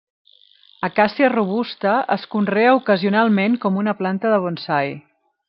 Acàcia 0.87 1.29
robusta 1.33 1.91
es 2.15 2.25
conrea 2.33 2.73
ocasionalment 2.79 3.61
com 3.67 3.79
una 3.83 3.95
planta 4.01 4.35
de 4.35 4.43
bonsai. 4.49 4.93